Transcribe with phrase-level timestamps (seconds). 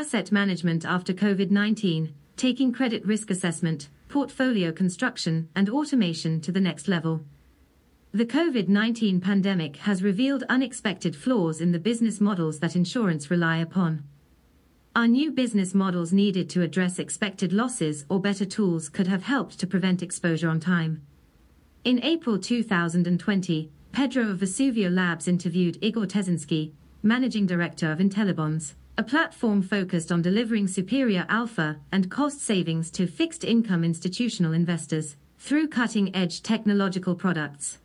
[0.00, 6.58] asset management after COVID 19, taking credit risk assessment, portfolio construction, and automation to the
[6.58, 7.22] next level.
[8.12, 13.58] The COVID 19 pandemic has revealed unexpected flaws in the business models that insurance rely
[13.58, 14.04] upon.
[14.96, 19.60] Our new business models needed to address expected losses or better tools could have helped
[19.60, 21.02] to prevent exposure on time.
[21.84, 26.72] In April 2020, Pedro of Vesuvio Labs interviewed Igor Tezinski,
[27.02, 33.06] managing director of Intellibonds, a platform focused on delivering superior alpha and cost savings to
[33.06, 37.78] fixed income institutional investors through cutting edge technological products.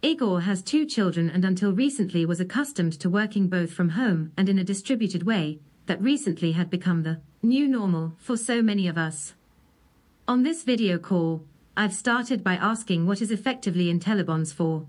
[0.00, 4.48] Igor has two children and until recently was accustomed to working both from home and
[4.48, 8.96] in a distributed way that recently had become the new normal for so many of
[8.96, 9.34] us.
[10.26, 11.44] On this video call,
[11.76, 14.86] I've started by asking what is effectively Intellibonds for.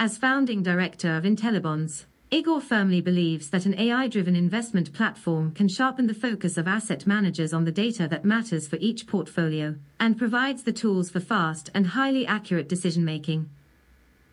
[0.00, 5.68] As founding director of Intellibonds, Igor firmly believes that an AI driven investment platform can
[5.68, 10.18] sharpen the focus of asset managers on the data that matters for each portfolio and
[10.18, 13.48] provides the tools for fast and highly accurate decision making.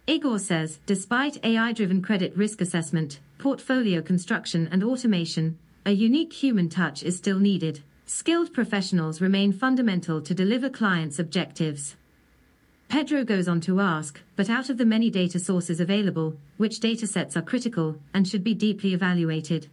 [0.08, 7.04] Igor says, despite AI-driven credit risk assessment, portfolio construction and automation, a unique human touch
[7.04, 7.84] is still needed.
[8.08, 11.96] Skilled professionals remain fundamental to deliver clients' objectives.
[12.92, 17.38] Pedro goes on to ask, but out of the many data sources available, which datasets
[17.38, 19.70] are critical and should be deeply evaluated?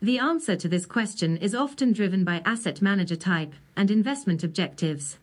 [0.00, 5.18] The answer to this question is often driven by asset manager type and investment objectives.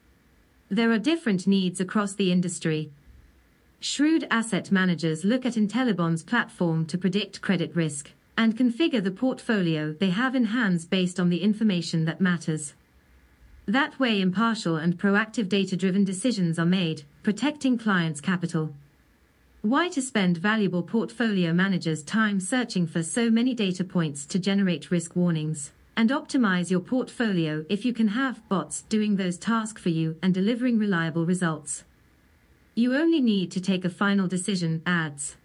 [0.68, 2.92] There are different needs across the industry,
[3.80, 9.94] Shrewd asset managers look at Intellibond's platform to predict credit risk and configure the portfolio
[9.94, 12.74] they have in hands based on the information that matters.
[13.68, 18.74] That way, impartial and proactive data driven decisions are made, protecting clients' capital.
[19.62, 24.90] Why to spend valuable portfolio managers' time searching for so many data points to generate
[24.90, 25.72] risk warnings?
[25.98, 30.34] And optimize your portfolio if you can have bots doing those tasks for you and
[30.34, 31.84] delivering reliable results.
[32.74, 35.36] You only need to take a final decision, adds.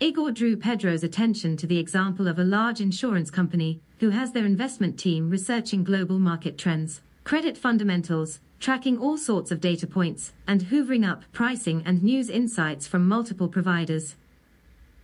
[0.00, 4.44] Igor drew Pedro's attention to the example of a large insurance company who has their
[4.44, 10.62] investment team researching global market trends, credit fundamentals, tracking all sorts of data points, and
[10.62, 14.16] hoovering up pricing and news insights from multiple providers.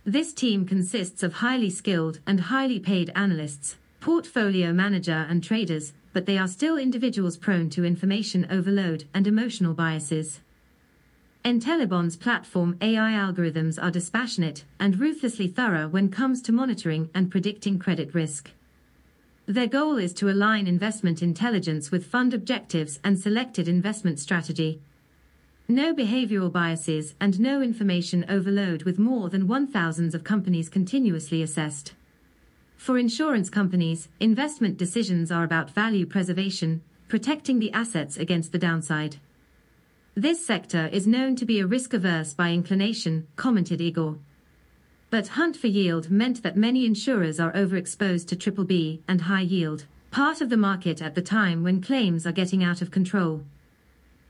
[0.03, 6.25] This team consists of highly skilled and highly paid analysts, portfolio manager and traders, but
[6.25, 10.41] they are still individuals prone to information overload and emotional biases.
[11.43, 17.79] Intellibond's platform AI algorithms are dispassionate and ruthlessly thorough when comes to monitoring and predicting
[17.79, 18.51] credit risk.
[19.47, 24.81] Their goal is to align investment intelligence with fund objectives and selected investment strategy.
[25.67, 31.93] No behavioral biases and no information overload with more than 1,000 of companies continuously assessed.
[32.77, 39.17] For insurance companies, investment decisions are about value preservation, protecting the assets against the downside.
[40.15, 44.17] This sector is known to be a risk averse by inclination, commented Igor.
[45.09, 49.41] But hunt for yield meant that many insurers are overexposed to triple B and high
[49.41, 53.45] yield, part of the market at the time when claims are getting out of control.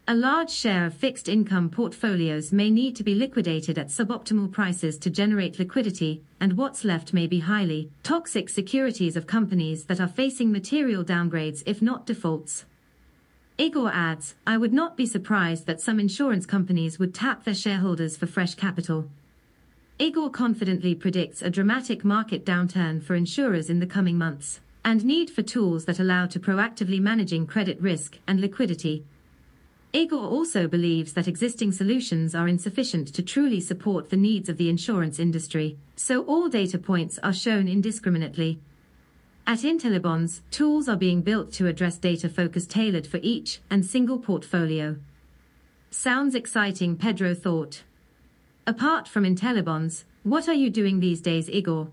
[0.07, 4.99] A large share of fixed income portfolios may need to be liquidated at suboptimal prices
[4.99, 10.07] to generate liquidity, and what's left may be highly toxic securities of companies that are
[10.07, 12.65] facing material downgrades if not defaults.
[13.61, 18.17] Igor adds, I would not be surprised that some insurance companies would tap their shareholders
[18.17, 19.07] for fresh capital.
[19.99, 25.29] Igor confidently predicts a dramatic market downturn for insurers in the coming months and need
[25.29, 29.05] for tools that allow to proactively managing credit risk and liquidity.
[29.93, 34.69] Igor also believes that existing solutions are insufficient to truly support the needs of the
[34.69, 38.59] insurance industry, so all data points are shown indiscriminately
[39.47, 44.19] at Intellibonds, tools are being built to address data focus tailored for each and single
[44.19, 44.97] portfolio.
[45.89, 47.83] Sounds exciting, Pedro thought.
[48.65, 51.89] Apart from Intellibonds, what are you doing these days, Igor?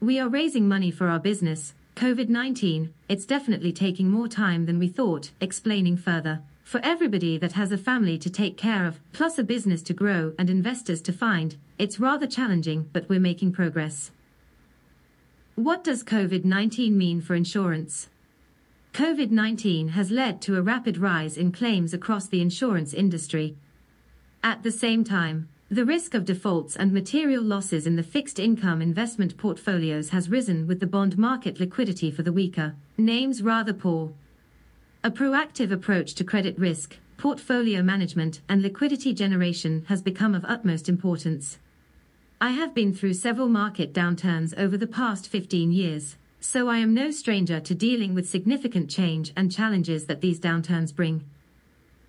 [0.00, 4.80] We are raising money for our business, COVID 19, it's definitely taking more time than
[4.80, 6.42] we thought, explaining further.
[6.64, 10.32] For everybody that has a family to take care of, plus a business to grow
[10.36, 14.10] and investors to find, it's rather challenging, but we're making progress.
[15.56, 18.08] What does COVID 19 mean for insurance?
[18.92, 23.56] COVID 19 has led to a rapid rise in claims across the insurance industry.
[24.42, 28.82] At the same time, the risk of defaults and material losses in the fixed income
[28.82, 34.12] investment portfolios has risen with the bond market liquidity for the weaker names rather poor.
[35.04, 40.88] A proactive approach to credit risk, portfolio management, and liquidity generation has become of utmost
[40.88, 41.58] importance.
[42.40, 46.92] I have been through several market downturns over the past 15 years, so I am
[46.92, 51.24] no stranger to dealing with significant change and challenges that these downturns bring.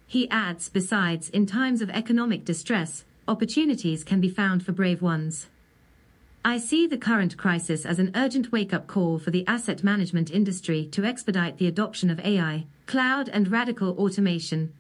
[0.08, 5.48] He adds, besides, in times of economic distress, opportunities can be found for brave ones.
[6.44, 10.86] I see the current crisis as an urgent wake-up call for the asset management industry
[10.92, 14.74] to expedite the adoption of AI, cloud and radical automation.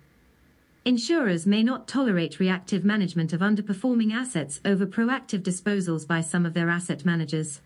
[0.87, 6.53] Insurers may not tolerate reactive management of underperforming assets over proactive disposals by some of
[6.53, 7.59] their asset managers.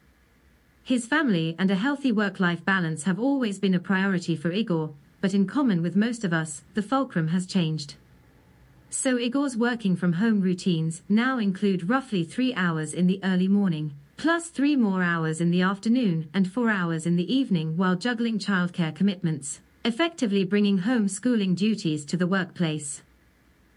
[0.86, 5.34] His family and a healthy work-life balance have always been a priority for Igor, but
[5.34, 7.96] in common with most of us, the fulcrum has changed.
[8.90, 13.96] So Igor's working from home routines now include roughly three hours in the early morning,
[14.16, 18.40] plus three more hours in the afternoon and four hours in the evening while juggling
[18.40, 23.02] childcare commitments, effectively bringing home schooling duties to the workplace.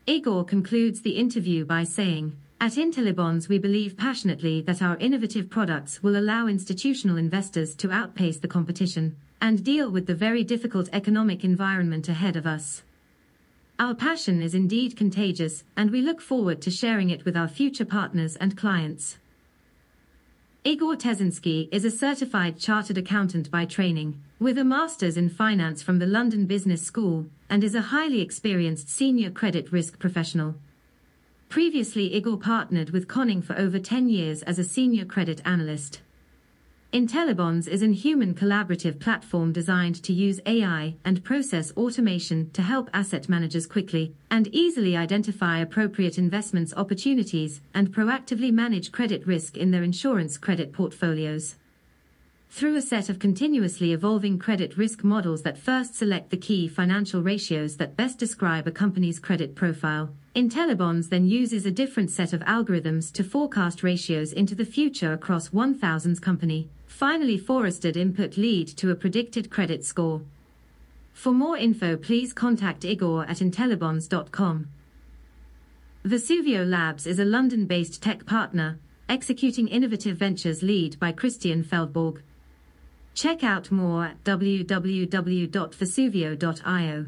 [0.06, 6.02] Igor concludes the interview by saying, at Intellibonds we believe passionately that our innovative products
[6.02, 11.44] will allow institutional investors to outpace the competition and deal with the very difficult economic
[11.44, 12.82] environment ahead of us.
[13.78, 17.84] Our passion is indeed contagious, and we look forward to sharing it with our future
[17.84, 19.18] partners and clients.
[20.64, 25.98] Igor Tezinski is a certified chartered accountant by training, with a master's in finance from
[25.98, 30.54] the London Business School, and is a highly experienced senior credit risk professional.
[31.48, 36.00] Previously, Igor partnered with Conning for over 10 years as a senior credit analyst.
[36.92, 42.90] Intellibonds is an human collaborative platform designed to use AI and process automation to help
[42.92, 49.70] asset managers quickly and easily identify appropriate investments opportunities and proactively manage credit risk in
[49.70, 51.56] their insurance credit portfolios.
[52.50, 57.22] Through a set of continuously evolving credit risk models that first select the key financial
[57.22, 62.40] ratios that best describe a company's credit profile, Intellibonds then uses a different set of
[62.40, 66.68] algorithms to forecast ratios into the future across 1000's company,
[67.02, 70.22] finally forested input lead to a predicted credit score.
[71.12, 74.68] For more info please contact Igor at intellibonds.com.
[76.04, 78.78] Vesuvio Labs is a London-based tech partner,
[79.08, 82.20] executing innovative ventures lead by Christian Feldborg.
[83.14, 87.06] Check out more at www.vesuvio.io.